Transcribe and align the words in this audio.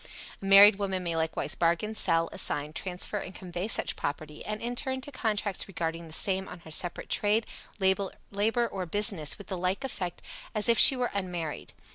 A 0.41 0.45
married 0.45 0.77
woman 0.77 1.03
may 1.03 1.15
likewise 1.15 1.53
bargain, 1.53 1.93
sell, 1.93 2.27
assign, 2.31 2.73
transfer 2.73 3.19
and 3.19 3.35
convey 3.35 3.67
such 3.67 3.95
property, 3.95 4.43
and 4.43 4.59
enter 4.59 4.89
into 4.89 5.11
contracts 5.11 5.67
regarding 5.67 6.07
the 6.07 6.11
same 6.11 6.47
on 6.47 6.61
her 6.61 6.71
separate 6.71 7.07
trade, 7.07 7.45
labor 7.79 8.67
or 8.67 8.87
business 8.87 9.37
with 9.37 9.45
the 9.45 9.57
like 9.59 9.83
effect 9.83 10.23
as 10.55 10.67
if 10.67 10.79
she 10.79 10.95
were 10.95 11.11
unmarried. 11.13 11.73